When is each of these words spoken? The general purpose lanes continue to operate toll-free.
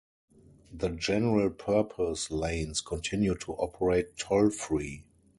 The 0.73 0.89
general 0.89 1.51
purpose 1.51 2.31
lanes 2.31 2.81
continue 2.81 3.35
to 3.35 3.53
operate 3.53 4.17
toll-free. 4.17 5.05